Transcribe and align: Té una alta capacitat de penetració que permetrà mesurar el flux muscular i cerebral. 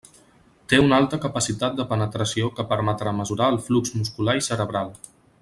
Té 0.71 0.77
una 0.85 0.95
alta 1.01 1.19
capacitat 1.25 1.77
de 1.81 1.85
penetració 1.91 2.49
que 2.61 2.67
permetrà 2.73 3.15
mesurar 3.19 3.51
el 3.57 3.61
flux 3.69 3.95
muscular 4.01 4.37
i 4.41 4.43
cerebral. 4.49 4.93